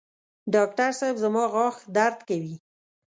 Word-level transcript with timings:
ډاکټر 0.53 0.91
صېب 0.99 1.15
زما 1.23 1.43
غاښ 1.53 1.77
درد 1.95 2.19
کوي 2.29 2.55